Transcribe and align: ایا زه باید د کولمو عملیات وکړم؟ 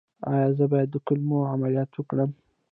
ایا 0.31 0.47
زه 0.57 0.65
باید 0.71 0.89
د 0.91 0.95
کولمو 1.07 1.49
عملیات 1.53 1.91
وکړم؟ 1.95 2.31